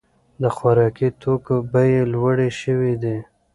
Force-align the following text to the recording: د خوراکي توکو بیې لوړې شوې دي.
د 0.41 0.43
خوراکي 0.55 1.09
توکو 1.21 1.55
بیې 1.71 1.99
لوړې 2.13 2.49
شوې 2.61 2.93
دي. 3.03 3.17